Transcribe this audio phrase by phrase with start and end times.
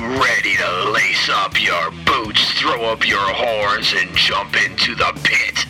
[0.00, 5.66] ready to lace up your boots, throw up your horns, and jump into the pit?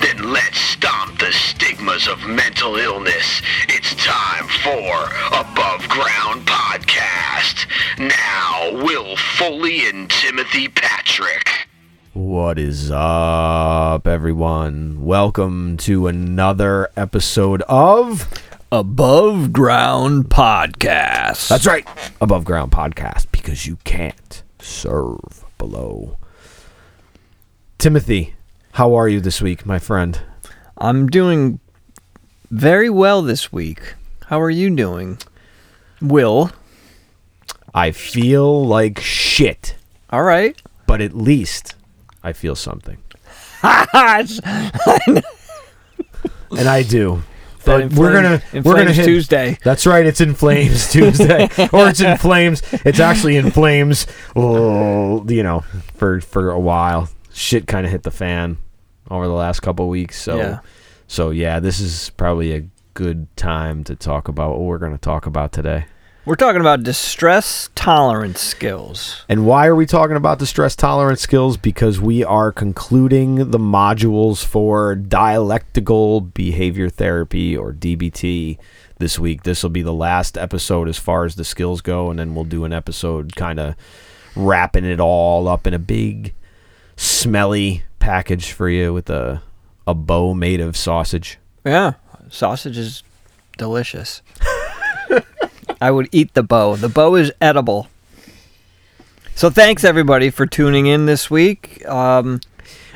[0.00, 3.40] Then let's stomp the stigmas of mental illness.
[3.68, 7.66] It's time for Above Ground Podcast.
[7.98, 11.68] Now, Will Foley and Timothy Patrick.
[12.14, 15.04] What is up, everyone?
[15.04, 18.28] Welcome to another episode of
[18.70, 21.48] Above Ground Podcast.
[21.48, 21.86] That's right,
[22.20, 26.18] Above Ground Podcast, because you can't serve below.
[27.78, 28.34] Timothy,
[28.72, 30.20] how are you this week, my friend?
[30.76, 31.60] I'm doing
[32.50, 33.94] very well this week.
[34.26, 35.18] How are you doing?
[36.02, 36.50] Will.
[37.74, 39.76] I feel like shit,
[40.10, 40.60] All right.
[40.86, 41.74] but at least
[42.22, 42.98] I feel something.
[46.50, 47.22] And I do.
[47.68, 49.58] But we're gonna we're gonna hit Tuesday.
[49.62, 50.04] That's right.
[50.06, 52.62] It's in flames Tuesday, or it's in flames.
[52.84, 54.06] It's actually in flames.
[54.34, 55.60] Oh, you know,
[55.94, 58.58] for for a while, shit kind of hit the fan
[59.10, 60.20] over the last couple of weeks.
[60.20, 60.58] So, Yeah.
[61.06, 64.98] so yeah, this is probably a good time to talk about what we're going to
[64.98, 65.86] talk about today.
[66.28, 69.24] We're talking about distress tolerance skills.
[69.30, 71.56] And why are we talking about distress tolerance skills?
[71.56, 78.58] Because we are concluding the modules for dialectical behavior therapy or DBT
[78.98, 79.44] this week.
[79.44, 82.44] This will be the last episode as far as the skills go, and then we'll
[82.44, 83.74] do an episode kind of
[84.36, 86.34] wrapping it all up in a big,
[86.94, 89.40] smelly package for you with a
[89.86, 91.38] a bow made of sausage.
[91.64, 91.94] Yeah.
[92.28, 93.02] Sausage is
[93.56, 94.20] delicious.
[95.80, 96.76] I would eat the bow.
[96.76, 97.88] The bow is edible.
[99.34, 101.86] So thanks everybody for tuning in this week.
[101.86, 102.40] Um,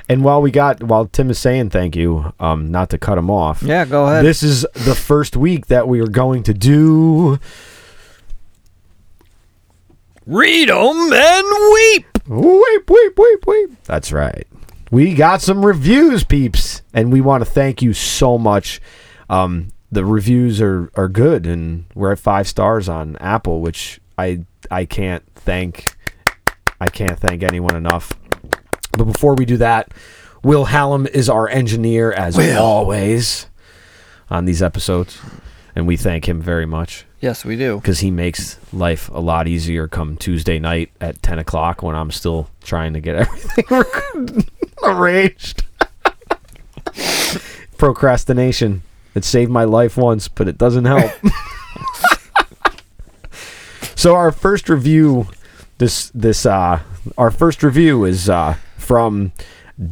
[0.09, 3.31] And while we got while Tim is saying thank you, um, not to cut him
[3.31, 3.63] off.
[3.63, 4.25] yeah, go ahead.
[4.25, 7.39] This is the first week that we are going to do
[10.27, 12.07] Read 'em and weep.
[12.29, 13.71] Weep, weep, weep, weep.
[13.85, 14.47] That's right.
[14.91, 18.81] We got some reviews, peeps, and we want to thank you so much.
[19.29, 24.41] Um, the reviews are, are good, and we're at five stars on Apple, which I
[24.71, 25.95] I can't thank
[26.81, 28.13] I can't thank anyone enough.
[28.97, 29.93] But before we do that,
[30.43, 33.47] Will Hallam is our engineer as always
[34.31, 35.21] on these episodes,
[35.77, 37.77] and we thank him very much Yes, we do.
[37.77, 42.11] because he makes life a lot easier come Tuesday night at 10 o'clock when I'm
[42.11, 43.15] still trying to get
[43.67, 44.45] everything
[44.83, 45.65] arranged.
[47.79, 48.83] Procrastination.
[49.15, 51.11] It saved my life once, but it doesn't help.
[53.95, 55.29] so our first review
[55.79, 56.81] this this uh
[57.19, 59.33] our first review is uh from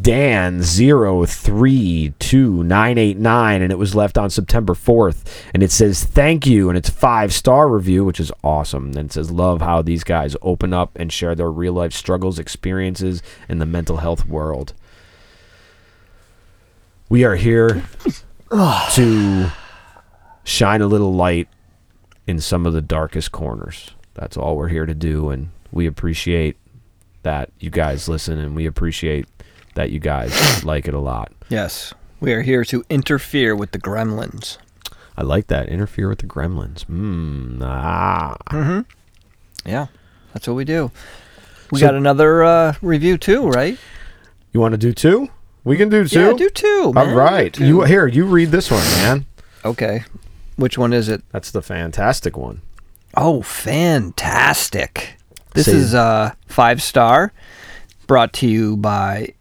[0.02, 6.78] Dan 032989 and it was left on September 4th and it says thank you and
[6.78, 10.72] it's five star review which is awesome and it says love how these guys open
[10.72, 14.74] up and share their real life struggles experiences in the mental health world
[17.08, 17.82] we are here
[18.94, 19.50] to
[20.44, 21.48] shine a little light
[22.26, 26.56] in some of the darkest corners that's all we're here to do and we appreciate
[27.22, 29.26] that you guys listen and we appreciate
[29.74, 31.30] that you guys like it a lot.
[31.48, 34.58] Yes, we are here to interfere with the gremlins.
[35.16, 35.68] I like that.
[35.68, 36.84] Interfere with the gremlins.
[36.86, 38.36] Mm, ah.
[39.64, 39.86] Yeah,
[40.32, 40.90] that's what we do.
[41.70, 43.78] We So- got another uh, review too, right?
[44.52, 45.28] You want to do two?
[45.64, 46.20] We can do two.
[46.20, 46.92] Yeah, do two.
[46.92, 47.14] Man.
[47.14, 47.52] right.
[47.52, 47.66] Do two.
[47.66, 49.26] You here, you read this one, man.
[49.64, 50.04] okay?
[50.56, 51.22] Which one is it?
[51.32, 52.62] That's the fantastic one.
[53.16, 55.16] Oh, fantastic!
[55.54, 57.32] This Say- is uh, five star,
[58.06, 59.34] brought to you by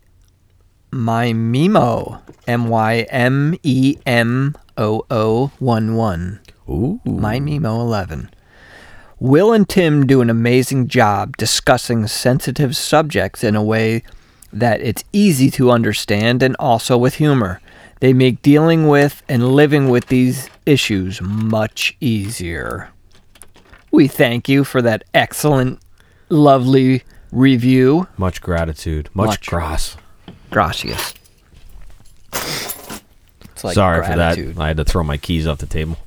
[0.91, 6.39] my Memo, M Y M E M O O one one.
[6.67, 6.99] Ooh.
[7.05, 8.29] My Memo 11.
[9.19, 14.03] Will and Tim do an amazing job discussing sensitive subjects in a way
[14.51, 17.61] that it's easy to understand and also with humor.
[17.99, 22.89] They make dealing with and living with these issues much easier.
[23.91, 25.79] We thank you for that excellent,
[26.29, 28.07] lovely review.
[28.17, 29.09] Much gratitude.
[29.13, 29.47] Much, Much.
[29.47, 29.97] grass.
[30.49, 31.13] Gracias.
[33.63, 34.49] Like Sorry gratitude.
[34.49, 34.63] for that.
[34.63, 35.97] I had to throw my keys off the table.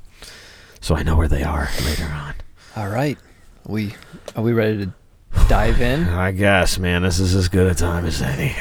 [0.81, 2.33] So I know where they are later on.
[2.75, 3.17] All right.
[3.67, 3.93] We
[4.35, 4.93] are we ready to
[5.47, 6.03] dive in?
[6.09, 8.55] I guess, man, this is as good a time as any.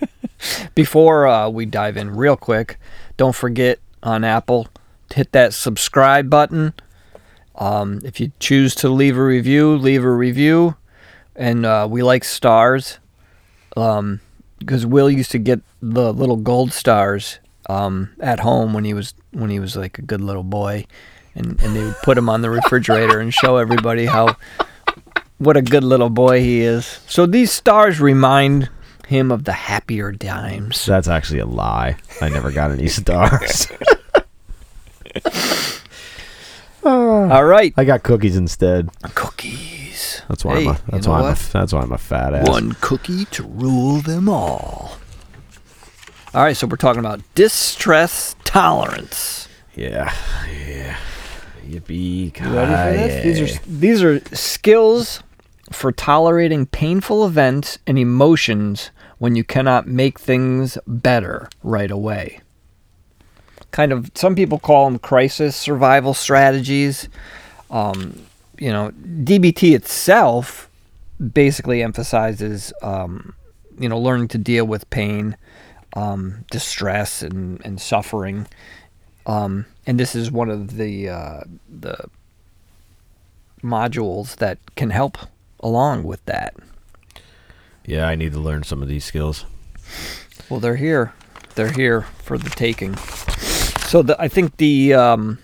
[0.74, 2.78] Before uh, we dive in, real quick,
[3.16, 4.68] don't forget on Apple
[5.10, 6.74] to hit that subscribe button.
[7.56, 10.76] Um, if you choose to leave a review, leave a review.
[11.34, 12.98] And uh, we like stars
[13.76, 14.20] um,
[14.58, 17.38] because Will used to get the little gold stars
[17.68, 20.86] um, at home when he was when he was like a good little boy,
[21.34, 24.36] and and they would put them on the refrigerator and show everybody how
[25.38, 26.84] What a good little boy he is.
[27.06, 28.68] So these stars remind
[29.06, 30.84] him of the happier times.
[30.84, 31.96] That's actually a lie.
[32.20, 33.68] I never got any stars.
[36.84, 37.72] All right.
[37.76, 38.90] I got cookies instead.
[39.14, 40.22] Cookies.
[40.28, 41.98] That's why Hey, I'm a, you that's know why I'm a, that's why I'm a
[41.98, 42.48] fat ass.
[42.48, 44.96] One cookie to rule them all.
[46.34, 49.48] All right, so we're talking about distress tolerance.
[49.74, 50.14] Yeah.
[50.66, 50.96] Yeah.
[51.66, 52.38] Yippee.
[52.40, 53.24] You ready for this?
[53.24, 55.22] These are these are skills
[55.70, 62.40] for tolerating painful events and emotions when you cannot make things better right away.
[63.70, 67.08] Kind of, some people call them crisis survival strategies.
[67.70, 68.22] Um,
[68.58, 70.70] you know, DBT itself
[71.32, 73.34] basically emphasizes, um,
[73.78, 75.36] you know, learning to deal with pain,
[75.94, 78.46] um, distress, and, and suffering.
[79.26, 82.08] Um, and this is one of the uh, the
[83.62, 85.18] modules that can help
[85.60, 86.54] along with that.
[87.84, 89.46] Yeah, I need to learn some of these skills.
[90.48, 91.14] Well, they're here.
[91.54, 92.96] They're here for the taking.
[93.88, 95.38] So the, I think the um,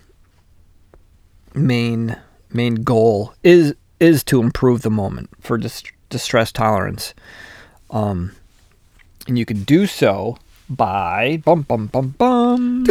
[1.54, 2.16] main
[2.52, 7.14] main goal is is to improve the moment for dis- distress tolerance,
[7.90, 8.32] um,
[9.26, 10.36] and you can do so
[10.68, 12.84] by bum bum bum bum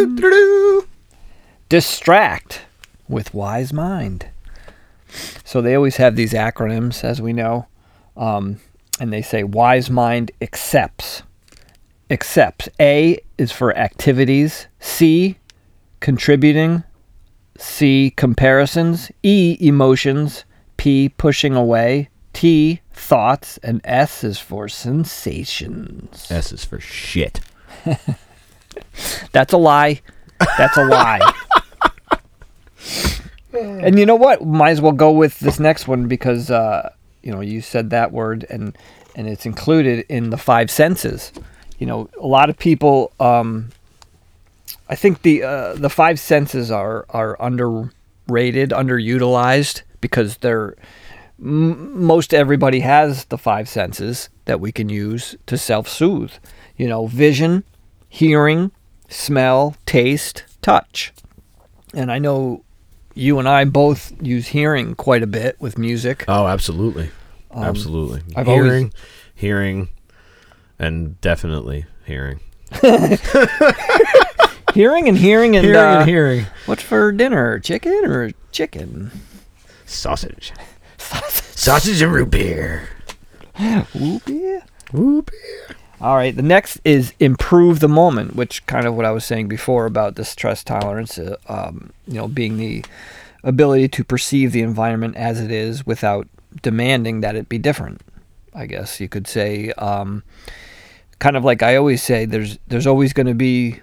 [1.69, 2.61] distract
[3.07, 4.27] with wise mind.
[5.43, 7.67] So they always have these acronyms, as we know,
[8.17, 8.59] um,
[8.99, 11.23] and they say wise mind accepts.
[12.09, 12.69] Accepts.
[12.79, 14.67] A is for activities.
[14.79, 15.37] C,
[15.99, 16.83] contributing.
[17.57, 19.11] C, comparisons.
[19.23, 20.45] E, emotions.
[20.77, 22.09] P, pushing away.
[22.33, 23.57] T, thoughts.
[23.63, 26.27] And S is for sensations.
[26.29, 27.39] S is for shit.
[29.31, 30.01] That's a lie.
[30.57, 31.33] That's a lie.
[33.53, 34.45] and you know what?
[34.45, 36.91] Might as well go with this next one because uh,
[37.21, 38.77] you know you said that word and
[39.15, 41.31] and it's included in the five senses.
[41.77, 43.11] You know, a lot of people.
[43.19, 43.69] Um,
[44.89, 50.75] I think the uh, the five senses are are underrated, underutilized because they're
[51.39, 56.33] m- most everybody has the five senses that we can use to self-soothe.
[56.77, 57.63] You know, vision,
[58.09, 58.71] hearing,
[59.07, 61.13] smell, taste, touch.
[61.93, 62.63] And I know
[63.15, 66.25] you and I both use hearing quite a bit with music.
[66.27, 67.11] Oh, absolutely.
[67.53, 68.19] absolutely.
[68.21, 68.93] Um, I've always- hearing,
[69.35, 69.89] hearing,
[70.79, 72.39] and definitely hearing.
[74.73, 76.45] Hearing and hearing and, Hearing uh, and hearing.
[76.65, 77.59] what's for dinner?
[77.59, 79.11] Chicken or chicken?
[79.85, 80.51] Sausage.
[80.97, 82.89] Sausage and root beer.
[83.93, 84.63] root beer.
[84.91, 85.75] Root beer.
[86.01, 86.35] All right.
[86.35, 90.15] The next is improve the moment, which kind of what I was saying before about
[90.15, 91.17] distress tolerance.
[91.17, 92.83] Uh, um, you know, being the
[93.43, 96.27] ability to perceive the environment as it is without
[96.61, 98.01] demanding that it be different.
[98.53, 100.23] I guess you could say, um,
[101.19, 103.81] kind of like I always say, there's there's always going to be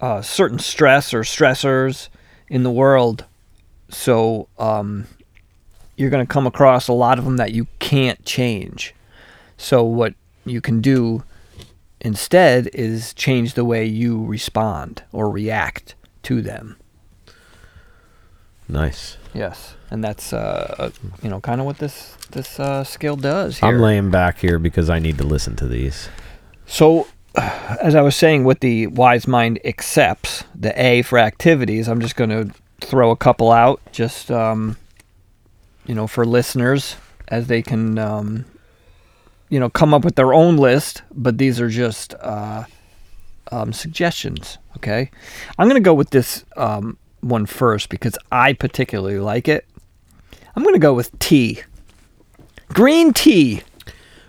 [0.00, 2.08] uh, certain stress or stressors
[2.48, 3.24] in the world.
[3.90, 5.06] So um,
[5.96, 8.94] you're going to come across a lot of them that you can't change.
[9.56, 11.24] So what you can do
[12.00, 15.94] instead is change the way you respond or react
[16.24, 16.76] to them.
[18.68, 19.18] Nice.
[19.34, 20.90] Yes, and that's uh, uh,
[21.22, 23.58] you know kind of what this this uh, skill does.
[23.58, 23.68] Here.
[23.68, 26.08] I'm laying back here because I need to listen to these.
[26.66, 32.00] So, as I was saying, with the wise mind accepts the A for activities, I'm
[32.00, 34.76] just going to throw a couple out, just um,
[35.86, 36.96] you know, for listeners
[37.28, 38.44] as they can, um,
[39.52, 41.02] you know, come up with their own list.
[41.14, 42.64] But these are just uh,
[43.50, 44.58] um, suggestions.
[44.78, 45.10] Okay,
[45.58, 49.66] I'm going to go with this um, one first because I particularly like it.
[50.56, 51.62] I'm going to go with tea.
[52.68, 53.62] Green tea.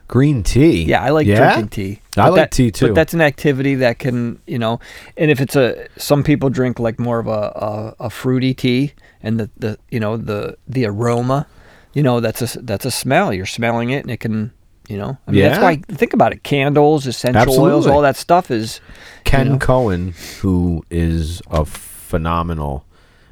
[0.10, 0.84] Green tea.
[0.84, 1.38] Yeah, I like Yeah?
[1.38, 2.00] drinking tea.
[2.18, 2.88] I like that- tea, too.
[2.88, 4.80] But that's an activity that can, you know,
[5.18, 7.32] and if it's a, some people drink like more of a,
[8.00, 11.48] a, a fruity tea, and the, the, you know, the the aroma,
[11.94, 13.34] you know, that's a that's a smell.
[13.34, 14.52] You're smelling it, and it can,
[14.90, 15.64] you know, I mean, that's Yeah.
[15.64, 16.44] why think about it.
[16.44, 18.82] Candles, essential oils, all that stuff is
[19.24, 19.58] Ken know?
[19.58, 22.86] Cohen, who is a phenomenal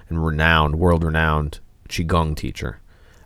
[0.10, 2.80] and renowned, world renowned Qigong teacher,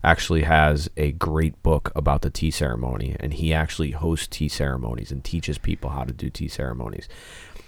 [0.04, 3.16] actually has a great book about the tea ceremony.
[3.20, 7.08] And he actually hosts tea ceremonies and teaches people how to do tea ceremonies.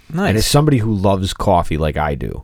[0.09, 0.29] nice.
[0.29, 2.43] And as somebody who loves coffee like I do,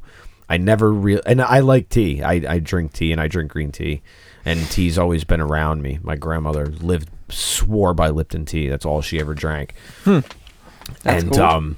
[0.50, 2.22] I never real and I like tea.
[2.22, 4.02] I, I drink tea and I drink green tea.
[4.46, 6.00] And tea's always been around me.
[6.04, 8.68] My grandmother lived swore by Lipton tea.
[8.70, 9.74] That's all she ever drank.
[10.06, 11.42] That's and cool.
[11.42, 11.78] um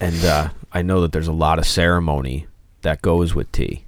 [0.00, 2.46] and uh, I know that there's a lot of ceremony
[2.82, 3.84] that goes with tea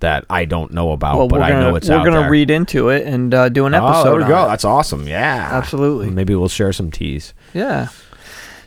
[0.00, 2.30] that I don't know about, well, but we're I gonna know it's we're gonna there.
[2.30, 4.04] read into it and uh, do an Oh, episode.
[4.04, 4.44] there we go.
[4.44, 4.48] it.
[4.48, 5.06] That's awesome.
[5.06, 6.10] Yeah, Absolutely.
[6.10, 7.34] Maybe we'll share some teas.
[7.54, 7.88] Yeah.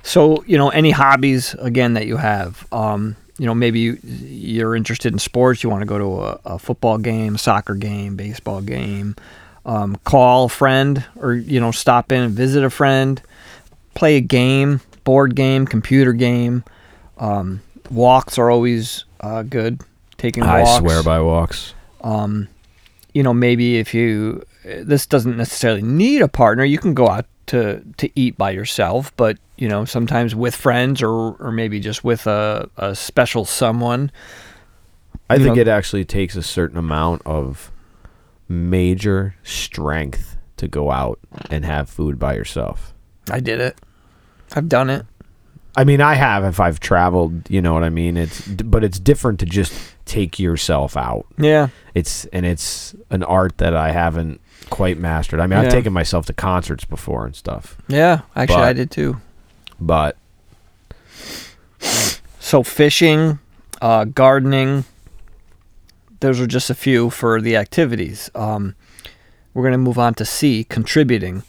[0.03, 2.65] So you know, any hobbies again that you have.
[2.71, 5.61] Um, you know, maybe you, you're interested in sports.
[5.61, 9.15] You want to go to a, a football game, soccer game, baseball game.
[9.65, 13.21] Um, call a friend, or you know, stop in and visit a friend.
[13.95, 16.63] Play a game, board game, computer game.
[17.17, 19.81] Um, walks are always uh, good.
[20.17, 20.69] Taking walks.
[20.69, 21.73] I swear by walks.
[22.01, 22.47] um,
[23.13, 27.25] you know, maybe if you this doesn't necessarily need a partner, you can go out
[27.47, 32.03] to to eat by yourself, but you know, sometimes with friends or or maybe just
[32.03, 34.11] with a, a special someone.
[35.29, 37.71] I think know- it actually takes a certain amount of
[38.47, 42.93] major strength to go out and have food by yourself.
[43.29, 43.79] I did it.
[44.55, 45.05] I've done it.
[45.77, 48.15] I mean, I have if I've traveled, you know what I mean?
[48.15, 49.73] It's but it's different to just
[50.05, 51.25] take yourself out.
[51.37, 51.67] Yeah.
[51.93, 55.39] It's and it's an art that I haven't quite mastered.
[55.41, 59.19] I mean, I've taken myself to concerts before and stuff, Yeah, actually I did too.
[59.79, 60.15] but
[62.39, 63.39] So fishing,
[63.81, 64.85] uh, gardening,
[66.25, 68.31] those are just a few for the activities.
[68.33, 68.75] Um,
[69.53, 71.43] we're going to move on to C, contributing.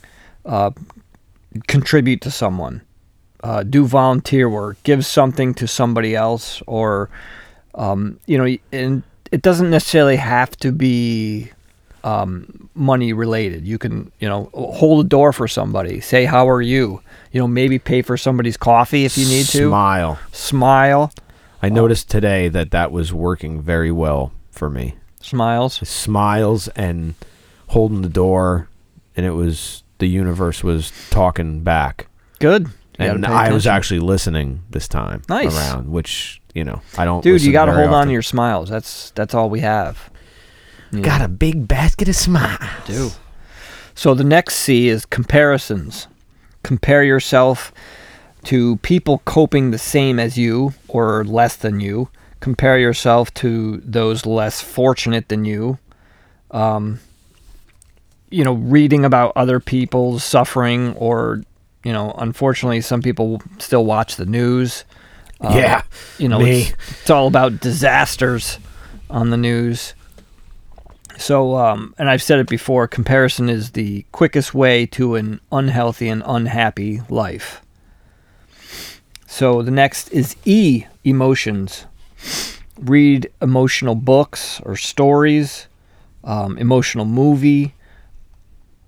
[0.45, 0.71] Uh,
[1.67, 2.83] contribute to someone.
[3.43, 4.77] Uh, do volunteer work.
[4.83, 7.09] Give something to somebody else, or
[7.75, 9.03] um, you know, and
[9.33, 11.51] it doesn't necessarily have to be
[12.05, 13.67] um, money related.
[13.67, 16.01] You can, you know, hold a door for somebody.
[16.01, 17.01] Say, "How are you?"
[17.33, 20.19] You know, maybe pay for somebody's coffee if you need to smile.
[20.33, 21.13] smile
[21.63, 24.95] I noticed today that that was working very well for me.
[25.21, 27.15] smiles Smiles and
[27.69, 28.69] holding the door,
[29.17, 32.07] and it was the universe was talking back.
[32.39, 32.67] good
[32.99, 35.55] You and I was actually listening this time Nice.
[35.57, 37.23] around, which you know I don't.
[37.23, 40.11] dude you got to hold on to your smiles that's that's all we have
[40.93, 42.61] You Got a big basket of smiles.
[42.87, 43.11] do
[43.95, 46.09] so the next c is comparisons
[46.63, 47.73] compare yourself
[48.45, 52.09] to people coping the same as you or less than you
[52.41, 55.79] compare yourself to those less fortunate than you
[56.51, 57.01] um,
[58.31, 61.43] you know reading about other people's suffering or
[61.85, 64.85] you know unfortunately some people still watch the news
[65.41, 65.83] Uh, yeah,
[66.19, 68.59] you know, it's, it's all about disasters
[69.11, 69.93] on the news.
[71.19, 76.09] So, um, and I've said it before comparison is the quickest way to an unhealthy
[76.09, 77.61] and unhappy life.
[79.27, 81.85] So, the next is E emotions.
[82.81, 85.67] Read emotional books or stories,
[86.25, 87.75] um, emotional movie.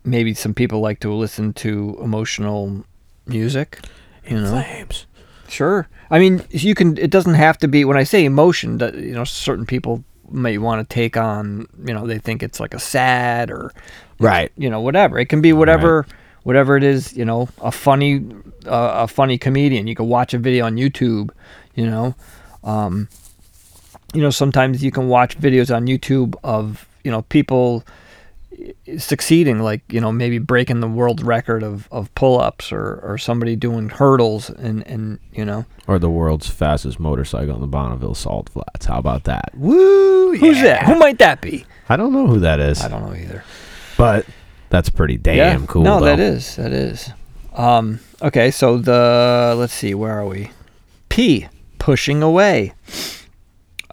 [0.04, 2.84] Maybe some people like to listen to emotional
[3.26, 3.80] music.
[4.28, 5.06] You know, Flames.
[5.48, 5.88] Sure.
[6.10, 6.98] I mean, you can.
[6.98, 7.84] It doesn't have to be.
[7.84, 11.66] When I say emotion, that you know, certain people may want to take on.
[11.86, 13.72] You know, they think it's like a sad or,
[14.18, 14.52] Right.
[14.58, 15.18] you know, whatever.
[15.18, 16.06] It can be whatever,
[16.42, 17.16] whatever it is.
[17.16, 18.24] You know, a funny,
[18.66, 19.86] uh, a funny comedian.
[19.86, 21.30] You can watch a video on YouTube.
[21.74, 22.14] You know,
[22.68, 23.08] um,
[24.12, 27.84] you know, sometimes you can watch videos on YouTube of you know people
[28.98, 33.54] succeeding like you know maybe breaking the world record of, of pull-ups or, or somebody
[33.54, 38.48] doing hurdles and and you know Or the world's fastest motorcycle in the Bonneville Salt
[38.48, 38.86] Flats.
[38.86, 39.52] How about that?
[39.54, 40.36] Woo!
[40.36, 40.84] Who's that?
[40.86, 41.64] Who might that be?
[41.88, 43.44] I don't know who that is, I don't know either.
[43.96, 44.26] but
[44.70, 45.82] that's pretty damn cool.
[45.82, 46.06] No, though.
[46.06, 47.10] that is that is.
[47.54, 50.50] Um, okay, so the let's see, where are we?
[51.08, 51.46] P
[51.78, 52.72] pushing away.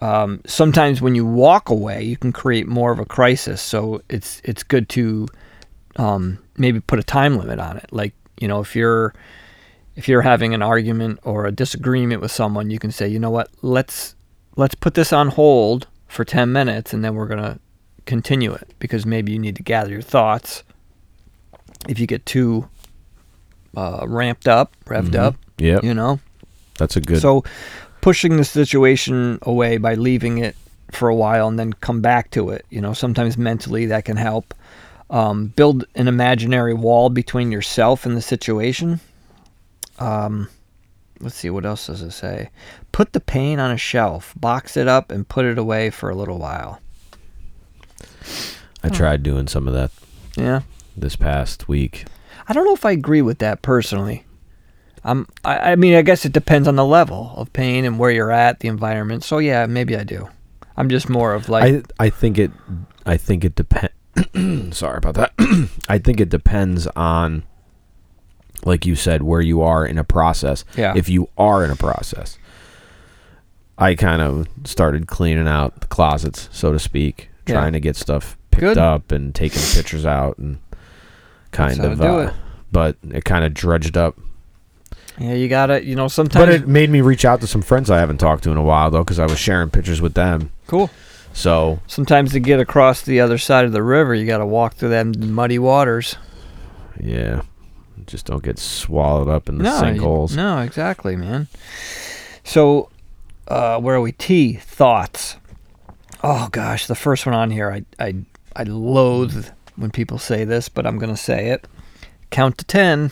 [0.00, 3.62] Um, sometimes when you walk away, you can create more of a crisis.
[3.62, 5.26] So it's it's good to
[5.96, 7.86] um, maybe put a time limit on it.
[7.92, 9.14] Like you know, if you're
[9.94, 13.30] if you're having an argument or a disagreement with someone, you can say, you know
[13.30, 14.14] what, let's
[14.56, 17.58] let's put this on hold for ten minutes, and then we're gonna
[18.04, 20.62] continue it because maybe you need to gather your thoughts.
[21.88, 22.68] If you get too
[23.76, 25.18] uh, ramped up, revved Mhm.
[25.18, 26.20] up, Yep, you know.
[26.78, 27.20] That's a good.
[27.20, 27.44] So
[28.00, 30.56] pushing the situation away by leaving it
[30.92, 34.16] for a while and then come back to it, you know, sometimes mentally that can
[34.16, 34.54] help.
[35.08, 38.98] Um, build an imaginary wall between yourself and the situation.
[40.00, 40.48] Um,
[41.20, 42.50] let's see, what else does it say?
[42.90, 46.14] Put the pain on a shelf, box it up, and put it away for a
[46.16, 46.80] little while.
[48.82, 49.90] I tried doing some of that
[50.36, 50.60] Yeah.
[50.96, 52.04] this past week.
[52.48, 54.24] I don't know if I agree with that personally.
[55.06, 58.10] I'm, I, I mean, I guess it depends on the level of pain and where
[58.10, 59.22] you're at, the environment.
[59.22, 60.28] So yeah, maybe I do.
[60.76, 62.50] I'm just more of like, I I think it
[63.06, 63.92] I think it depends.
[64.76, 65.32] sorry about that.
[65.88, 67.44] I think it depends on,
[68.64, 70.64] like you said, where you are in a process.
[70.76, 70.92] Yeah.
[70.96, 72.36] If you are in a process,
[73.78, 77.54] I kind of started cleaning out the closets, so to speak, Yeah.
[77.54, 78.78] trying to get stuff picked Good.
[78.78, 80.58] up and taking pictures out and
[81.52, 81.98] kind That's of.
[81.98, 82.34] to do uh, it.
[82.72, 84.18] But it kind of dredged up.
[85.18, 86.44] Yeah, you gotta, you know, sometimes.
[86.44, 88.62] But it made me reach out to some friends I haven't talked to in a
[88.62, 90.52] while though, because I was sharing pictures with them.
[90.66, 90.90] cool.
[91.32, 94.88] So Sometimes to get across the other side of the river, you gotta walk through
[94.90, 96.16] them muddy waters.
[96.98, 97.42] yeah,
[98.06, 100.34] just don't get swallowed up in the no, you- sinkholes.
[100.36, 101.48] no, exactly, man.
[102.44, 102.88] So,
[103.48, 104.12] uh, where are we?
[104.12, 105.36] T thoughts.
[106.22, 108.14] Oh gosh, the first one on here, I I
[108.54, 111.66] I loathe when people say this, but I'm gonna say it.
[112.30, 113.10] Count to ten.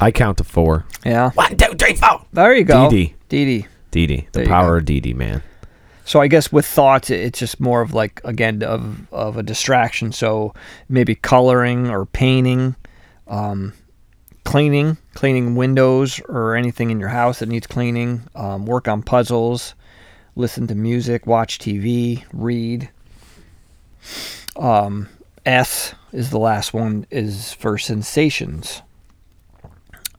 [0.00, 0.84] I count to four.
[1.04, 2.24] Yeah, One, two, three, four.
[2.32, 2.88] there you go.
[2.88, 3.14] DD.
[3.28, 3.66] DD.
[3.90, 5.42] Dee, the power of Dee, man.
[6.04, 10.10] So I guess with thoughts, it's just more of like again of of a distraction.
[10.12, 10.52] So
[10.88, 12.74] maybe coloring or painting,
[13.28, 13.72] um,
[14.44, 18.22] cleaning, cleaning windows or anything in your house that needs cleaning.
[18.34, 19.74] Um, work on puzzles,
[20.34, 22.90] listen to music, watch TV, read.
[24.56, 25.08] Um,
[25.46, 28.82] S is the last one is for sensations.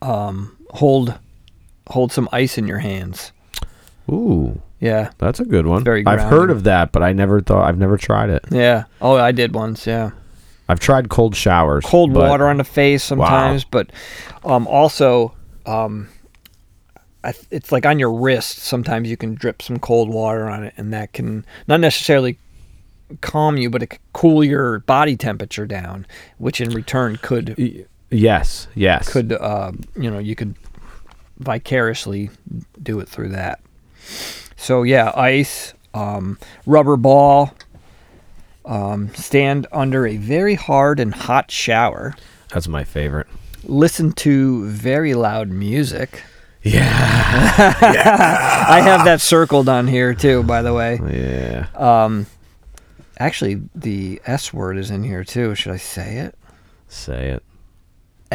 [0.02, 1.14] Um, hold
[1.88, 3.32] hold some ice in your hands.
[4.10, 5.10] Ooh, Yeah.
[5.18, 5.82] that's a good one.
[5.84, 8.44] Very I've heard of that, but I never thought I've never tried it.
[8.50, 8.84] Yeah.
[9.00, 9.86] Oh, I did once.
[9.86, 10.10] Yeah.
[10.68, 11.84] I've tried cold showers.
[11.84, 13.90] Cold but- water on the face sometimes, but
[14.44, 15.32] um, also
[15.64, 16.08] um,
[17.24, 18.58] th- it's like on your wrist.
[18.58, 22.38] Sometimes you can drip some cold water on it, and that can not necessarily
[23.20, 26.04] calm you, but it could cool your body temperature down,
[26.38, 29.08] which in return could Yes, yes.
[29.08, 30.54] could uh, you know you could
[31.38, 32.30] vicariously
[32.82, 33.60] do it through that.
[34.56, 37.54] So yeah, ice, um, rubber ball.
[38.64, 42.16] Um, stand under a very hard and hot shower.
[42.52, 43.28] That's my favorite.
[43.62, 46.22] Listen to very loud music.
[46.62, 46.82] Yeah,
[47.92, 48.64] yeah.
[48.68, 50.98] I have that circled on here too, by the way.
[51.12, 51.68] yeah.
[51.76, 52.26] Um,
[53.20, 55.54] actually, the S word is in here too.
[55.54, 56.34] Should I say it?
[56.88, 57.44] Say it.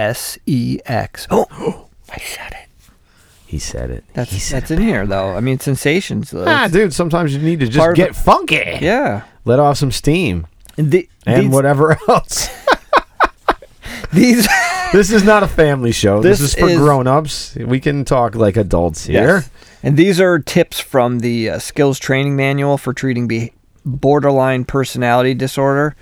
[0.02, 1.28] S E X.
[1.32, 2.68] Oh, I said it.
[3.46, 4.04] He said it.
[4.14, 5.36] That's he said that's in here though.
[5.36, 6.32] I mean, sensations.
[6.32, 6.46] Though.
[6.48, 6.94] Ah, dude.
[6.94, 8.78] Sometimes you need to just Part of get it- funky.
[8.82, 9.24] Yeah.
[9.46, 10.48] Let off some steam
[10.78, 12.50] And, the, and these, whatever else.
[14.14, 14.48] these
[14.94, 16.22] this is not a family show.
[16.22, 17.56] This, This is for is- grown-ups.
[17.56, 19.36] We can talk like adults here.
[19.38, 19.50] Yes.
[19.84, 23.52] And these are tips from the uh, skills training manual for treating be-
[23.86, 25.96] borderline personality disorder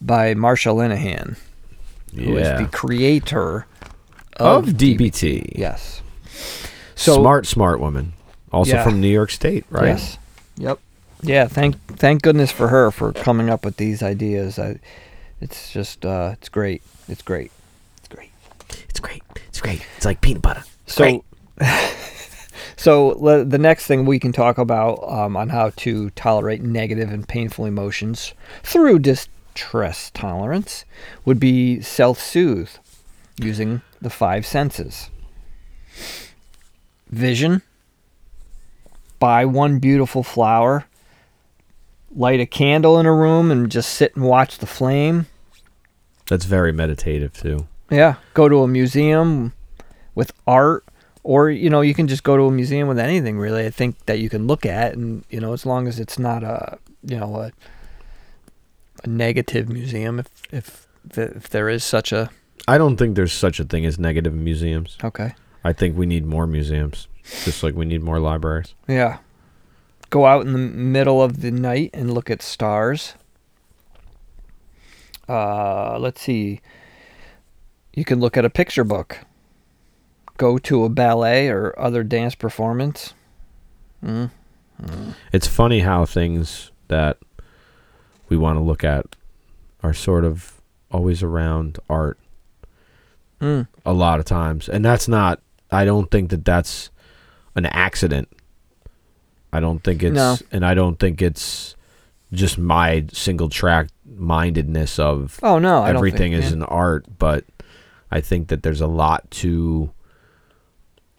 [0.00, 1.36] by Marsha Linehan,
[2.14, 2.62] who is Yeah.
[2.62, 3.66] the creator
[4.36, 5.52] Of of, DBT.
[5.56, 6.00] Yes.
[6.94, 8.12] So smart, smart woman.
[8.52, 8.84] Also Yeah.
[8.84, 9.88] from New York State, right?
[9.88, 10.18] Yes.
[10.56, 10.78] Yep.
[11.22, 11.46] Yeah.
[11.46, 14.58] Thank thank goodness for her for coming up with these ideas.
[14.58, 14.78] I,
[15.40, 16.82] it's just uh, it's great.
[17.08, 17.50] It's great.
[17.98, 18.30] It's great.
[18.88, 19.22] It's great.
[19.48, 19.82] It's great.
[19.96, 20.64] It's like peanut butter.
[20.86, 21.24] So,
[22.76, 27.10] so le- the next thing we can talk about um, on how to tolerate negative
[27.10, 29.00] and painful emotions through
[29.58, 30.84] distress tolerance
[31.24, 32.70] would be self-soothe
[33.40, 35.10] using the five senses.
[37.10, 37.62] Vision.
[39.18, 40.86] Buy one beautiful flower.
[42.14, 45.26] Light a candle in a room and just sit and watch the flame.
[46.28, 47.66] That's very meditative too.
[47.90, 49.54] Yeah, go to a museum
[50.14, 50.84] with art,
[51.24, 53.66] or you know, you can just go to a museum with anything really.
[53.66, 56.44] I think that you can look at, and you know, as long as it's not
[56.44, 57.52] a you know a,
[59.04, 62.30] a negative museum, if if if there is such a
[62.66, 64.98] I don't think there's such a thing as negative museums.
[65.02, 65.34] okay,
[65.64, 67.08] I think we need more museums,
[67.44, 68.74] just like we need more libraries.
[68.86, 69.18] yeah,
[70.10, 73.14] go out in the middle of the night and look at stars.
[75.28, 76.60] Uh, let's see.
[77.94, 79.18] You can look at a picture book.
[80.38, 83.12] Go to a ballet or other dance performance.
[84.02, 84.30] Mm.
[85.32, 87.18] It's funny how things that
[88.28, 89.16] we want to look at
[89.82, 90.60] are sort of
[90.90, 92.18] always around art
[93.40, 93.68] Mm.
[93.86, 94.68] a lot of times.
[94.68, 96.90] And that's not I don't think that that's
[97.54, 98.28] an accident.
[99.52, 100.36] I don't think it's No.
[100.50, 101.76] and I don't think it's
[102.32, 107.44] just my single track mindedness of Oh no, everything think, is an art, but
[108.10, 109.92] I think that there's a lot to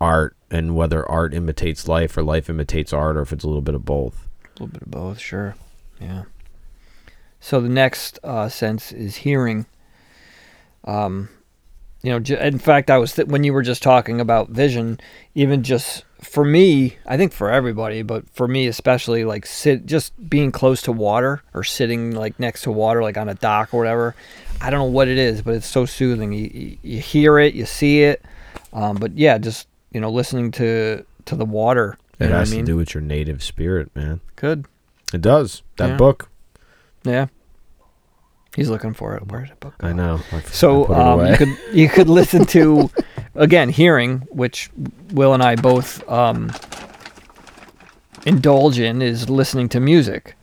[0.01, 3.61] art and whether art imitates life or life imitates art or if it's a little
[3.61, 4.27] bit of both.
[4.43, 5.55] A little bit of both, sure.
[6.01, 6.23] Yeah.
[7.39, 9.65] So the next uh, sense is hearing.
[10.85, 11.29] Um,
[12.01, 14.99] you know, in fact, I was th- when you were just talking about vision,
[15.35, 20.29] even just for me, I think for everybody, but for me especially, like sit just
[20.29, 23.79] being close to water or sitting like next to water, like on a dock or
[23.79, 24.15] whatever.
[24.61, 26.31] I don't know what it is, but it's so soothing.
[26.33, 28.23] You, you, you hear it, you see it,
[28.73, 32.65] um, but yeah, just you know, listening to to the water It has I mean?
[32.65, 34.21] to do with your native spirit, man.
[34.37, 34.65] Could.
[35.13, 35.63] It does.
[35.77, 35.97] That Yeah.
[35.97, 36.29] book.
[37.03, 37.27] Yeah.
[38.55, 39.27] He's looking for it.
[39.27, 39.75] Where's the book?
[39.81, 40.15] I know.
[40.31, 42.89] I f- I So um, you could you could listen to
[43.35, 44.69] again hearing, which
[45.11, 46.51] Will and I both um,
[48.25, 50.35] indulge in, is listening to music.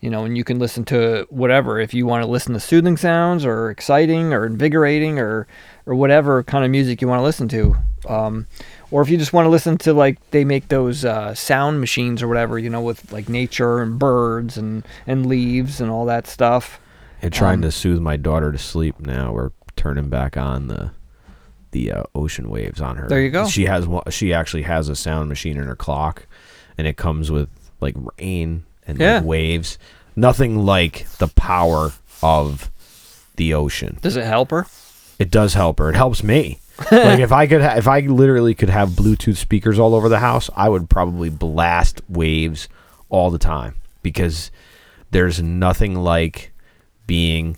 [0.00, 2.96] You know, and you can listen to whatever if you want to listen to soothing
[2.96, 5.46] sounds or exciting or invigorating or
[5.84, 7.76] or whatever kind of music you want to listen to.
[8.08, 8.46] Um,
[8.90, 12.22] or if you just want to listen to like they make those uh, sound machines
[12.22, 16.26] or whatever, you know, with like nature and birds and and leaves and all that
[16.26, 16.80] stuff.
[17.22, 19.32] and trying um, to soothe my daughter to sleep now.
[19.32, 20.92] We're turning back on the
[21.72, 23.08] the uh, ocean waves on her.
[23.08, 23.46] There you go.
[23.46, 23.86] She has.
[24.10, 26.26] She actually has a sound machine in her clock,
[26.76, 27.48] and it comes with
[27.80, 29.78] like rain and like, waves.
[30.16, 32.70] Nothing like the power of
[33.36, 33.98] the ocean.
[34.02, 34.66] Does it help her?
[35.18, 35.90] It does help her.
[35.90, 36.58] It helps me.
[36.90, 40.18] Like if I could, ha- if I literally could have Bluetooth speakers all over the
[40.18, 42.68] house, I would probably blast waves
[43.08, 44.50] all the time because
[45.10, 46.52] there's nothing like
[47.06, 47.56] being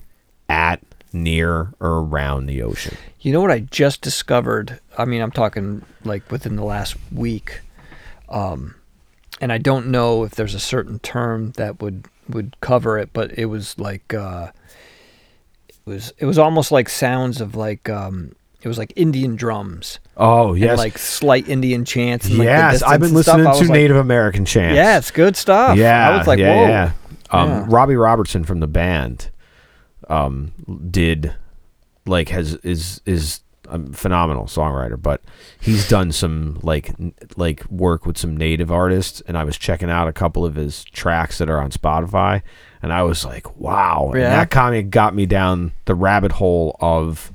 [0.49, 0.83] at,
[1.13, 2.97] near, or around the ocean.
[3.21, 4.81] You know what I just discovered?
[4.97, 7.61] I mean, I'm talking like within the last week.
[8.29, 8.75] Um,
[9.41, 13.37] and I don't know if there's a certain term that would would cover it, but
[13.37, 14.53] it was like uh,
[15.69, 19.99] it was it was almost like sounds of like um, it was like Indian drums
[20.17, 22.27] Oh and yes, like slight Indian chants.
[22.27, 22.83] And, like, yes.
[22.83, 24.77] I've been listening to was like, Native American chants.
[24.77, 25.77] Yeah, it's good stuff.
[25.77, 26.69] Yeah, I was like, yeah, whoa.
[26.69, 26.93] yeah.
[27.31, 27.67] Um, Yeah.
[27.69, 29.31] Robbie Robertson from the band
[30.09, 30.53] um,
[30.91, 31.35] did
[32.07, 35.23] like has is is a phenomenal songwriter, but
[35.61, 36.93] he's done some like
[37.37, 40.85] like work with some native artists, and I was checking out a couple of his
[40.85, 42.43] tracks that are on Spotify,
[42.83, 44.31] and I was like, wow, and Yeah.
[44.31, 47.33] that kind of got me down the rabbit hole of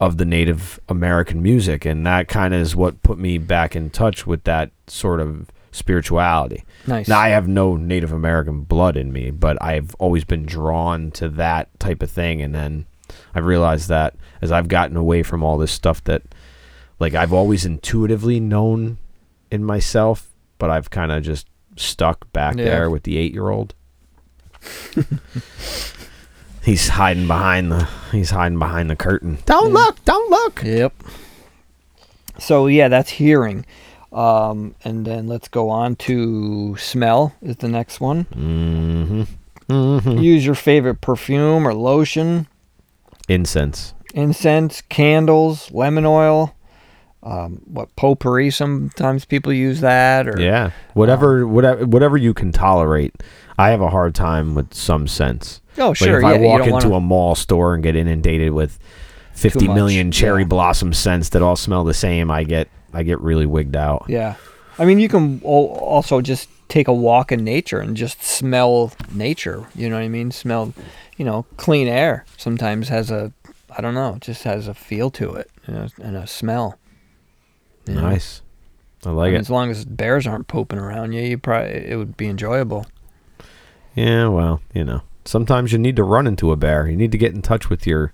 [0.00, 3.90] of the Native American music, and that kind of is what put me back in
[3.90, 6.64] touch with that sort of spirituality.
[6.86, 7.08] Nice.
[7.08, 11.28] Now I have no Native American blood in me, but I've always been drawn to
[11.30, 12.86] that type of thing, and then
[13.34, 16.22] I realized that as I've gotten away from all this stuff that,
[17.00, 18.98] like, I've always intuitively known
[19.50, 20.28] in myself,
[20.58, 22.64] but I've kind of just stuck back Yeah.
[22.64, 23.74] there with the eight-year-old.
[26.64, 29.38] he's hiding behind the he's hiding behind the curtain.
[29.46, 30.04] Don't look!
[30.04, 30.62] Don't look!
[30.64, 30.92] Yep.
[32.38, 33.64] So yeah, that's hearing.
[34.12, 38.24] Um, and then let's go on to smell is the next one.
[38.26, 39.22] Mm-hmm.
[39.72, 40.18] Mm-hmm.
[40.18, 42.46] Use your favorite perfume or lotion,
[43.28, 43.94] Incense.
[44.14, 46.54] incense, candles, lemon oil.
[47.22, 48.50] Um, what potpourri?
[48.50, 50.28] Sometimes people use that.
[50.28, 53.14] Or Yeah, whatever, whatever, whatever you can tolerate.
[53.56, 55.62] I have a hard time with some scents.
[55.78, 56.18] Oh Like sure.
[56.18, 58.78] if I walk into wanna- a mall store and get inundated with
[59.32, 60.48] 50 million cherry yeah.
[60.48, 64.04] blossom scents that all smell the same, I get I get really wigged out.
[64.08, 64.36] Yeah.
[64.78, 69.66] I mean, you can also just take a walk in nature and just smell nature.
[69.74, 70.30] You know what I mean?
[70.30, 70.72] Smell,
[71.16, 73.32] you know, clean air sometimes has a,
[73.76, 76.78] I don't know, just has a feel to it you know, and a smell.
[77.86, 78.02] you know?
[78.02, 78.42] Nice,
[79.04, 79.40] I I like mean, it.
[79.40, 82.86] As long as bears aren't pooping around you, you probably it would be enjoyable.
[83.96, 86.86] Yeah, well, you know, sometimes you need to run into a bear.
[86.88, 88.12] You need to get in touch with your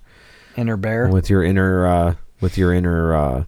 [0.57, 1.07] Inner bear.
[1.07, 3.43] with your inner uh, with your inner uh,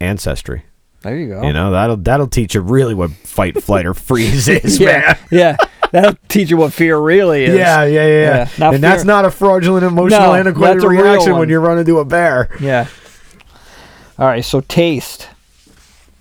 [0.00, 0.64] ancestry.
[1.02, 1.42] There you go.
[1.42, 5.18] You know that'll that'll teach you really what fight, flight, or freeze is, yeah, man.
[5.30, 5.56] yeah.
[5.90, 7.54] That'll teach you what fear really is.
[7.54, 8.48] Yeah, yeah, yeah.
[8.56, 11.58] Yeah, and that's not a fraudulent, emotional, No, antiquated that's a real reaction when you
[11.58, 12.48] run into a bear.
[12.60, 12.86] Yeah.
[14.18, 14.44] All right.
[14.44, 15.28] So taste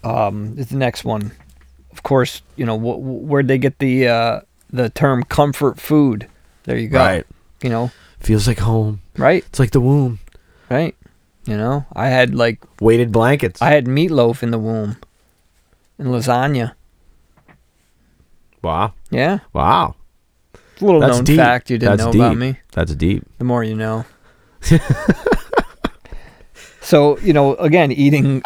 [0.04, 1.32] um, is the next one.
[1.92, 6.28] Of course, you know wh- where'd they get the uh, the term comfort food?
[6.64, 7.00] There you go.
[7.00, 7.26] Right.
[7.62, 9.02] You know, Feels like home.
[9.18, 10.20] right, It's like the womb.
[10.70, 10.96] right.
[11.46, 13.62] You know, I had like Weighted blankets.
[13.64, 14.98] I had meatloaf in the womb,
[15.98, 16.74] and lasagna.
[18.62, 18.94] wow.
[19.10, 19.96] Yeah, Wow.
[20.54, 21.38] it's a little That's known deep.
[21.38, 22.22] fact you didn't That's know deep.
[22.22, 22.58] about me.
[22.74, 23.24] That's deep.
[23.40, 24.06] The more you know.
[26.82, 28.42] so you know, again, eating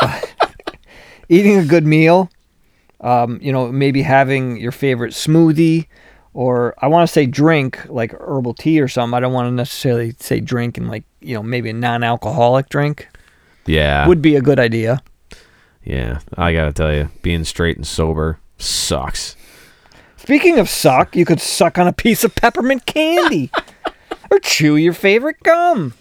[1.29, 2.29] eating a good meal.
[3.01, 5.87] Um, you know, maybe having your favorite smoothie,
[6.35, 9.15] or I want to say drink like herbal tea or something.
[9.15, 13.07] I don't want to necessarily say drink and like you know maybe a non-alcoholic drink
[13.65, 14.05] Yeah.
[14.07, 15.01] would be a good idea.
[15.83, 16.19] yeah.
[16.37, 19.35] I gotta tell you, being straight and sober sucks.
[20.17, 23.49] Speaking of suck, you could suck on a piece of peppermint candy
[24.31, 25.93] or chew your favorite gum.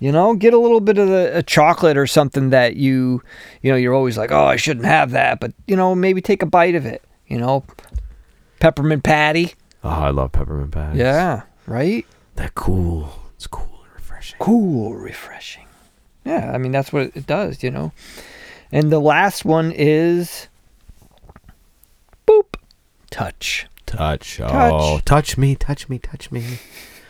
[0.00, 3.22] You know, get a little bit of the a chocolate or something that you,
[3.62, 6.42] you know, you're always like, oh, I shouldn't have that, but you know, maybe take
[6.42, 7.02] a bite of it.
[7.28, 7.62] You know,
[8.62, 9.54] peppermint patty.
[9.82, 10.98] Oh, I love peppermint patties.
[11.00, 12.06] Yeah, right.
[12.36, 13.10] That cool.
[13.34, 14.38] It's cool and refreshing.
[14.38, 15.66] Cool, refreshing.
[16.24, 17.62] Yeah, I mean that's what it does.
[17.64, 17.92] You know,
[18.70, 20.46] and the last one is
[22.26, 22.54] boop
[23.10, 23.66] touch.
[23.84, 24.40] Touch.
[24.40, 24.46] Oh,
[25.00, 25.04] Touch.
[25.04, 26.58] touch me, touch me, touch me.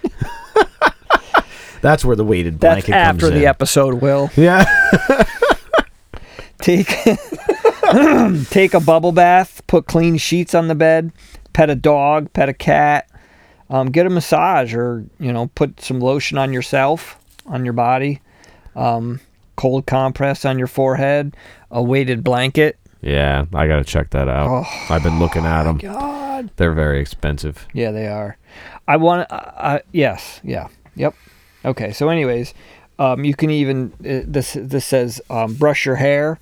[1.81, 3.45] That's where the weighted blanket That's after the in.
[3.47, 4.31] episode, Will.
[4.37, 4.65] Yeah.
[6.59, 6.87] Take
[8.51, 11.12] take a bubble bath, put clean sheets on the bed,
[11.53, 13.09] pet a dog, pet a cat,
[13.71, 18.21] um, get a massage, or you know, put some lotion on yourself, on your body,
[18.77, 19.21] um,
[19.57, 21.37] cold compress on your forehead,
[21.71, 22.79] a weighted blanket.
[23.01, 24.49] Yeah, I gotta check that out.
[24.49, 25.79] Oh, I've been looking at them.
[25.79, 26.51] God.
[26.57, 27.67] They're very expensive.
[27.73, 28.37] Yeah, they are.
[28.87, 29.31] I want.
[29.31, 30.41] Uh, uh, yes.
[30.45, 30.69] Yeah.
[30.97, 31.15] Yep.
[31.65, 31.93] Okay.
[31.93, 32.55] So, anyways,
[32.99, 36.38] um, you can even uh, this this says um, brush your hair.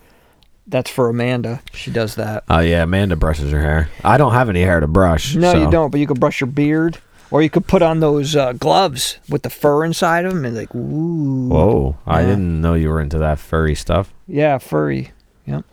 [0.71, 1.61] That's for Amanda.
[1.73, 2.45] She does that.
[2.49, 3.91] Oh yeah, Amanda brushes her hair.
[4.05, 5.35] I don't have any hair to brush.
[5.35, 5.91] No, so- you don't.
[5.91, 6.99] But you could brush your beard,
[7.31, 10.57] or you could put on those uh, gloves with the fur inside of them, and
[10.57, 14.15] like, ooh, Whoa, I didn't know you were into that furry stuff.
[14.29, 15.11] yeah, furry.
[15.47, 15.65] Yep.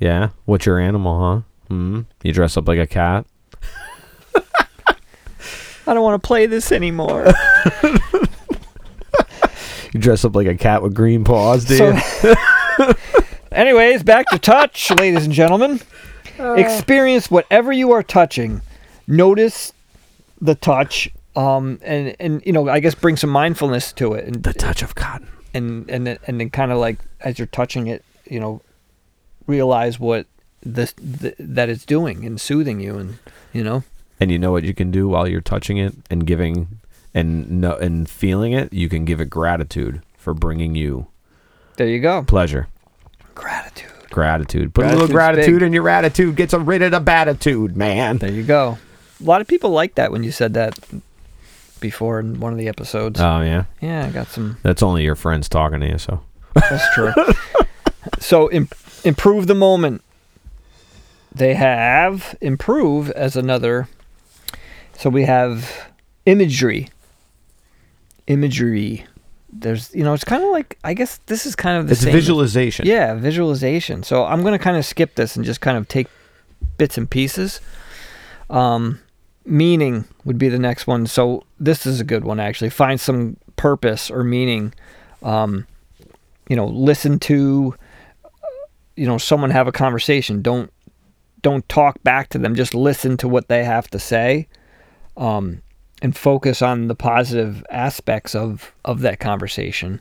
[0.00, 1.40] Yeah, what's your animal, huh?
[1.68, 2.00] Hmm.
[2.24, 3.24] You dress up like a cat.
[5.86, 7.32] I don't want to play this anymore.
[9.94, 11.92] You dress up like a cat with green paws, do So-
[12.28, 12.34] you?
[13.52, 15.80] Anyways, back to touch, ladies and gentlemen.
[16.38, 16.54] Uh.
[16.54, 18.62] Experience whatever you are touching.
[19.06, 19.72] Notice
[20.40, 24.42] the touch, um, and and you know, I guess bring some mindfulness to it, and
[24.42, 25.28] The touch of cotton.
[25.54, 28.62] and and then- and then kind of like as you're touching it, you know,
[29.46, 30.26] realize what
[30.64, 33.18] this th- that it's doing and soothing you, and
[33.52, 33.82] you know,
[34.20, 36.78] And you know what you can do while you're touching it and giving
[37.12, 38.72] and no and feeling it.
[38.72, 41.08] You can give it gratitude for bringing you
[41.76, 42.22] there you go.
[42.22, 42.68] pleasure.
[43.34, 43.90] Gratitude.
[44.10, 44.74] Gratitude.
[44.74, 45.66] Put a little Gratitude's gratitude big.
[45.68, 46.36] in your attitude.
[46.36, 48.18] Gets rid of the batitude, man.
[48.18, 48.78] There you go.
[49.20, 50.78] A lot of people like that when you said that
[51.80, 53.20] before in one of the episodes.
[53.20, 54.58] Oh yeah, yeah, I got some.
[54.62, 55.98] that's only your friends talking to you.
[55.98, 56.20] So
[56.54, 57.12] That's true.
[58.18, 58.68] so Im-
[59.04, 60.02] improve the moment.
[61.34, 63.88] They have improve as another.
[64.98, 65.90] So we have
[66.26, 66.90] imagery.
[68.26, 69.04] Imagery.
[69.52, 72.00] There's, you know, it's kind of like I guess this is kind of the it's
[72.02, 72.12] same.
[72.12, 72.86] visualization.
[72.86, 74.02] Yeah, visualization.
[74.02, 76.08] So I'm going to kind of skip this and just kind of take
[76.78, 77.60] bits and pieces.
[78.48, 79.00] Um,
[79.44, 81.06] meaning would be the next one.
[81.06, 82.70] So this is a good one actually.
[82.70, 84.74] Find some purpose or meaning.
[85.22, 85.66] Um,
[86.48, 87.74] you know, listen to
[88.96, 90.42] you know someone have a conversation.
[90.42, 90.72] Don't
[91.42, 92.54] don't talk back to them.
[92.54, 94.48] Just listen to what they have to say.
[95.16, 95.62] Um,
[96.02, 100.00] and focus on the positive aspects of of that conversation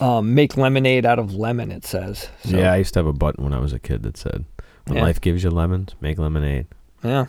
[0.00, 1.70] um, make lemonade out of lemon.
[1.70, 2.28] It says.
[2.44, 4.44] So, Yeah, I used to have a button when I was a kid that said,
[4.86, 5.04] "When Yeah.
[5.04, 6.66] life gives you lemons, make lemonade."
[7.02, 7.26] yeah.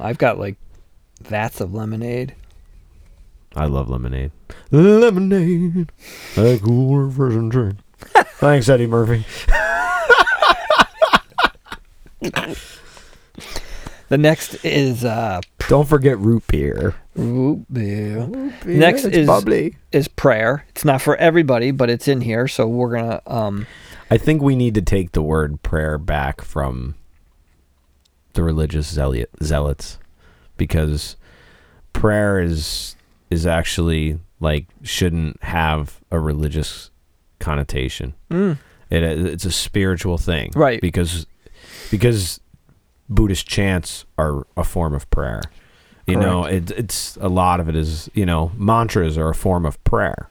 [0.00, 0.56] I've got like
[1.22, 2.34] vats of lemonade.
[3.54, 4.30] I love lemonade.
[4.70, 5.92] Lemonade,
[6.36, 7.76] a cool refreshing drink.
[8.38, 9.24] Thanks, Eddie Murphy.
[14.08, 15.40] The next is uh,
[15.72, 16.94] Don't forget root beer.
[17.14, 18.26] root beer.
[18.66, 19.78] Next it's is- bubbly.
[19.90, 20.66] Is prayer.
[20.68, 22.46] It's not for everybody, but it's in here.
[22.46, 23.22] So we're gonna.
[23.26, 23.66] Um,
[24.10, 26.96] I think we need to take the word prayer back from
[28.34, 29.98] the religious zealot, zealots
[30.58, 31.16] because
[31.94, 32.94] prayer is
[33.30, 36.90] is actually like shouldn't have a religious
[37.38, 38.12] connotation.
[38.30, 38.58] mm,
[38.90, 40.82] It it's a spiritual thing, Right.
[40.82, 41.26] Because
[41.90, 42.40] because
[43.08, 45.40] Buddhist chants are a form of prayer.
[46.12, 49.64] You know, it, it's a lot of it is you know mantras are a form
[49.66, 50.28] of prayer.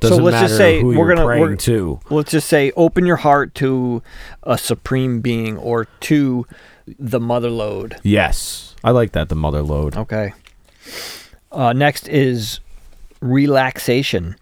[0.00, 2.00] So Doesn't let's just say who we're gonna- we're- to.
[2.10, 4.02] let's just say, open your heart to
[4.42, 6.44] a supreme being or to
[6.98, 7.96] the mother lode.
[8.02, 9.28] Yes, I like that.
[9.28, 9.96] The mother load.
[9.96, 10.32] Okay.
[11.52, 12.58] Uh, next is
[13.20, 14.34] relaxation.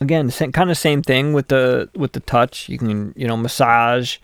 [0.00, 2.68] Again, same, kind of same thing with the with the touch.
[2.68, 4.16] You can you know massage.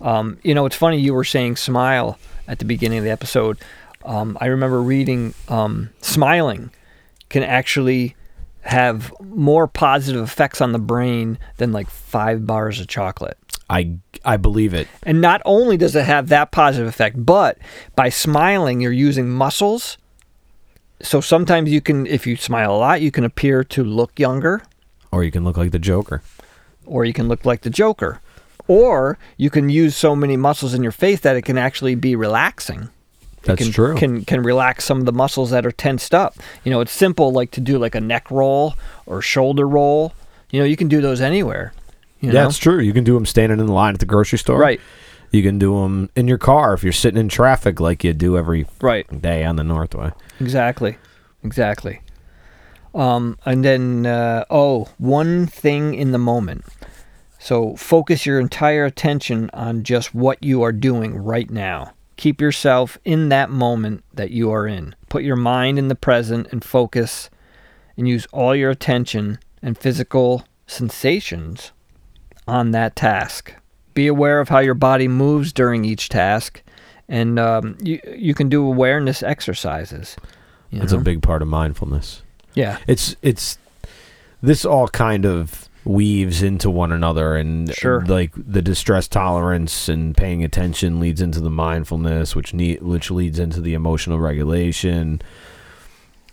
[0.00, 3.58] Um, you know, it's funny you were saying smile at the beginning of the episode.
[4.04, 6.70] Um, I remember reading um, smiling
[7.28, 8.16] can actually
[8.62, 13.36] have more positive effects on the brain than like five bars of chocolate.
[13.70, 14.86] I I believe it.
[15.02, 17.58] And not only does it have that positive effect, but
[17.96, 19.98] by smiling, you're using muscles.
[21.00, 24.62] So sometimes you can, if you smile a lot, you can appear to look younger,
[25.10, 26.22] Or you can look like the Joker.
[26.86, 28.20] or you can look like the Joker.
[28.68, 32.14] Or you can use so many muscles in your face that it can actually be
[32.14, 32.90] relaxing.
[33.42, 33.96] It That's can, true.
[33.96, 36.36] Can can relax some of the muscles that are tensed up.
[36.62, 38.74] You know, it's simple like to do like a neck roll
[39.06, 40.12] or shoulder roll.
[40.50, 41.72] You know, you can do those anywhere.
[42.20, 42.44] You know?
[42.44, 42.78] That's true.
[42.78, 44.58] You can do them standing in line at the grocery store.
[44.58, 44.80] right,
[45.32, 48.38] You can do them in your car if you're sitting in traffic like you do
[48.38, 49.20] every right.
[49.20, 50.12] day on the Northway.
[50.38, 50.98] Exactly.
[51.42, 52.00] Exactly.
[52.94, 56.64] Um, and then, uh, oh, one thing in the moment.
[57.40, 61.92] So focus your entire attention on just what you are doing right now.
[62.16, 64.94] Keep yourself in that moment that you are in.
[65.08, 67.30] Put your mind in the present and focus
[67.96, 71.72] and use all your attention and physical sensations
[72.46, 73.54] on that task.
[73.94, 76.62] Be aware of how your body moves during each task,
[77.08, 80.16] and um, you you can do awareness exercises.
[80.70, 82.22] you That's a big part of mindfulness.
[82.54, 83.58] yeah, It's it's
[84.42, 88.04] this all kind of weaves into one another and Sure.
[88.06, 93.38] like the distress tolerance and paying attention leads into the mindfulness which need which leads
[93.40, 95.20] into the emotional regulation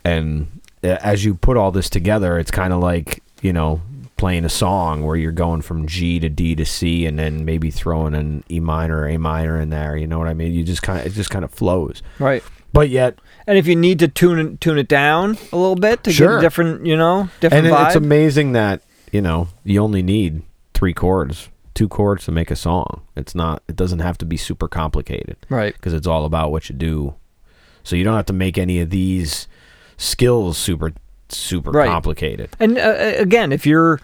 [0.04, 0.48] and
[0.84, 3.82] as you put all this together it's kind of like you know
[4.18, 7.72] playing a song where you're going from G to D to C and then maybe
[7.72, 10.64] throwing an E minor or A minor in there you know what I mean you
[10.64, 12.44] just kind of it just kind of flows right.
[12.74, 16.04] but yet And if you need to tune it, tune it down a little bit
[16.04, 16.38] to get Sure.
[16.38, 17.86] a different, you know, different and vibe.
[17.88, 20.41] it's amazing that you know you only need
[20.74, 24.36] three chords two chords to make a song it's not it doesn't have to be
[24.38, 25.74] super complicated right.
[25.76, 27.13] because it's all about what you do
[27.84, 29.48] so you don't have to make any of these
[29.98, 30.91] skills super
[31.30, 31.88] super Right.
[31.88, 34.02] complicated And uh, uh, again, if you're,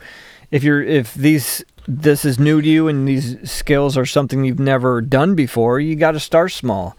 [0.52, 4.60] if you're, if these, this is new to you and these skills are something you've
[4.60, 6.96] never done before, you got to start small.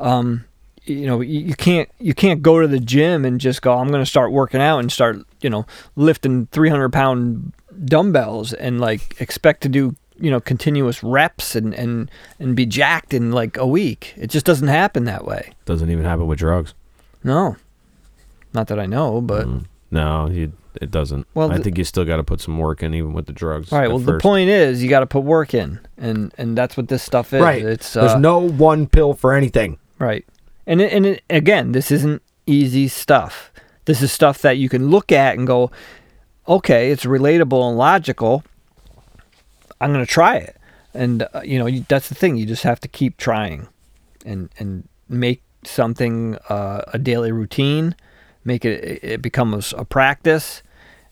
[0.00, 0.44] Um,
[0.92, 3.88] you know, you, you can't, you can't go to the gym and just go, I'm
[3.88, 7.52] going to start working out and start, you know, lifting 300 pound
[7.84, 13.14] dumbbells and like expect to do, you know, continuous reps and, and, and be jacked
[13.14, 14.14] in like a week.
[14.16, 15.52] It just doesn't happen that way.
[15.64, 16.74] doesn't even happen with drugs
[17.24, 17.56] No,
[18.52, 19.64] not that I know, but Mm.
[19.90, 22.82] no you, it doesn't Well, i the- think you still got to put some work
[22.82, 23.88] in even with the drugs All right.
[23.88, 27.02] Well, the point is, you got to put work in, and and that's what this
[27.02, 27.40] stuff is.
[27.40, 30.24] right It's uh, there's no one pill for anything right.
[30.66, 33.52] And it, and it, again, this isn't easy stuff.
[33.84, 35.70] This is stuff that you can look at and go,
[36.46, 38.44] okay, it's relatable and logical.
[39.80, 40.56] I'm going to try it,
[40.92, 42.36] and uh, you know you, that's the thing.
[42.36, 43.68] You just have to keep trying,
[44.26, 47.96] and and make something uh, a daily routine.
[48.44, 50.62] Make it it becomes a practice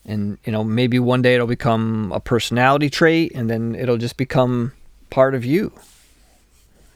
[0.09, 4.17] and you know maybe one day it'll become a personality trait and then it'll just
[4.17, 4.73] become
[5.11, 5.73] part of you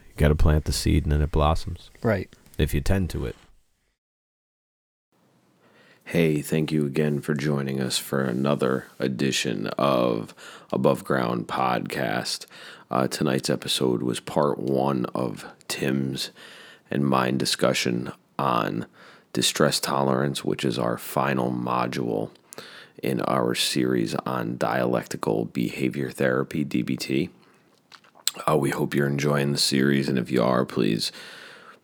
[0.08, 3.24] you got to plant the seed and then it blossoms right if you tend to
[3.24, 3.36] it
[6.04, 10.34] Hey, thank you again for joining us for another edition of
[10.70, 12.44] Above Ground Podcast.
[12.90, 16.30] Uh, tonight's episode was part one of Tim's
[16.90, 18.84] and mine discussion on
[19.32, 22.28] distress tolerance, which is our final module
[23.02, 27.30] in our series on dialectical behavior therapy, DBT.
[28.46, 31.10] Uh, we hope you're enjoying the series, and if you are, please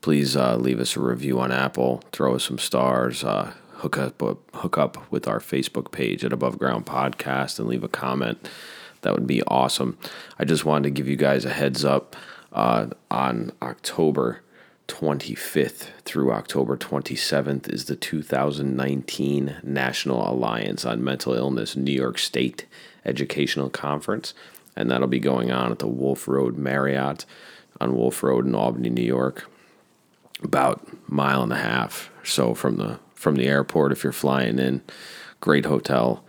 [0.01, 4.21] please uh, leave us a review on Apple, throw us some stars, uh, hook up
[4.55, 8.49] hook up with our Facebook page at Above Ground Podcast, and leave a comment.
[9.03, 9.97] That would be awesome.
[10.39, 12.17] I just wanted to give you guys a heads up
[12.53, 14.41] uh, on October
[14.89, 22.67] 25th through October 27th is the 2019 National Alliance on Mental Illness New York State
[23.05, 24.35] Educational Conference,
[24.75, 27.27] and that'll be going on at the Wolf Road Marriott
[27.81, 29.49] on Wolf Road in Albany, New York
[30.43, 34.81] about mile and a half so from the from the airport if you're flying in.
[35.41, 36.25] Great hotel.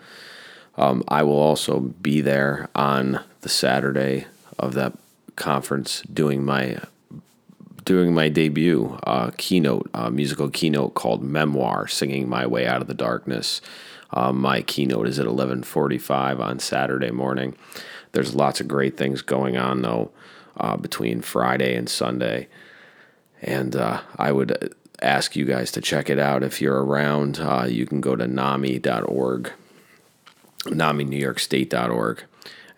[0.75, 4.25] Um, I will also be there on the Saturday
[4.57, 4.93] of that
[5.35, 6.79] conference doing my
[7.85, 12.87] doing my debut uh, keynote uh, musical keynote called Memoir, singing my way out of
[12.87, 13.61] the darkness.
[14.11, 17.55] Uh, my keynote is at 11:45 on Saturday morning.
[18.13, 20.11] There's lots of great things going on though
[20.57, 22.47] uh, between Friday and Sunday
[23.41, 27.39] and uh, I would ask you guys to check it out if you're around.
[27.39, 29.51] Uh, you can go to NAMI.org,
[30.65, 32.23] NAMINewYorkState.org,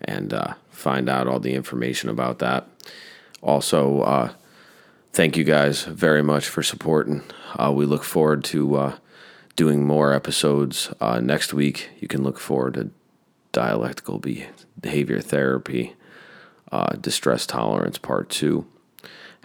[0.02, 2.66] and uh, find out all the information about that.
[3.40, 4.32] Also, uh,
[5.12, 7.22] thank you guys very much for supporting.
[7.56, 8.96] Uh, we look forward to uh,
[9.56, 11.90] doing more episodes uh, next week.
[12.00, 12.90] You can look forward to
[13.50, 14.22] dialectical
[14.80, 15.94] behavior therapy,
[16.70, 18.66] uh, distress tolerance part two.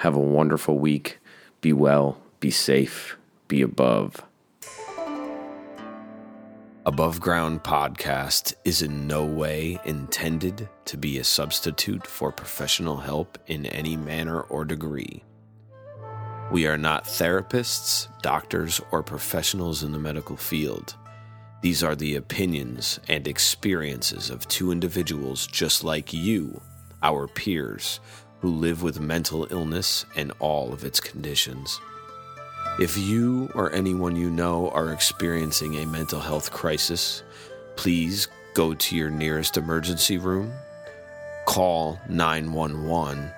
[0.01, 1.17] Have a wonderful week.
[1.59, 3.17] Be well, be safe,
[3.47, 4.23] be above.
[6.85, 13.39] Above Ground Podcast is in no way intended to be a substitute for professional help
[13.47, 15.23] in any manner or degree.
[16.51, 20.95] We are not therapists, doctors, or professionals in the medical field.
[21.61, 26.61] These are the opinions and experiences of two individuals just like you,
[27.01, 27.99] our peers,
[28.41, 31.79] who live with mental illness and all of its conditions.
[32.79, 37.23] If you or anyone you know are experiencing a mental health crisis,
[37.75, 40.53] please go to your nearest emergency room,
[41.45, 43.31] call 911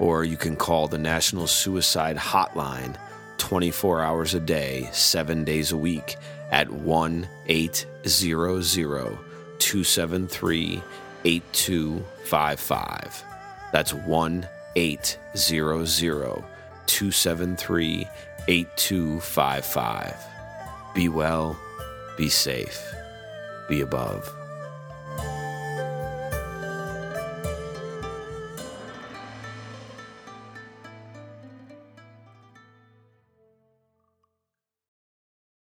[0.00, 2.96] or you can call the National Suicide Hotline
[3.36, 6.16] 24 hours a day, 7 days a week
[6.50, 7.86] at 1 800
[9.58, 10.82] 273
[11.24, 13.29] 8255.
[13.72, 16.44] That's 1 800
[16.86, 18.08] 273
[18.48, 20.16] 8255.
[20.94, 21.58] Be well,
[22.16, 22.82] be safe,
[23.68, 24.28] be above.